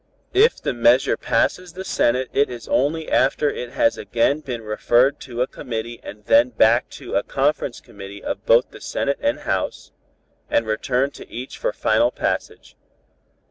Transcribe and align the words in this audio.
"If 0.33 0.59
the 0.59 0.73
measure 0.73 1.15
passes 1.15 1.73
the 1.73 1.85
Senate 1.85 2.27
it 2.33 2.49
is 2.49 2.67
only 2.67 3.07
after 3.11 3.51
it 3.51 3.73
has 3.73 3.99
again 3.99 4.39
been 4.39 4.63
referred 4.63 5.19
to 5.19 5.43
a 5.43 5.47
committee 5.47 5.99
and 6.01 6.25
then 6.25 6.49
back 6.49 6.89
to 6.97 7.13
a 7.13 7.21
conference 7.21 7.79
committee 7.79 8.23
of 8.23 8.43
both 8.47 8.65
Senate 8.81 9.19
and 9.21 9.41
House, 9.41 9.91
and 10.49 10.65
returned 10.65 11.13
to 11.13 11.29
each 11.29 11.59
for 11.59 11.71
final 11.71 12.09
passage. 12.09 12.75